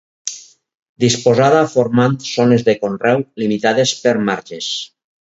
Disposada 1.05 1.59
formant 1.75 2.17
zones 2.31 2.67
de 2.73 2.77
conreu 2.83 3.25
limitades 3.45 3.97
per 4.03 4.19
marges. 4.35 4.77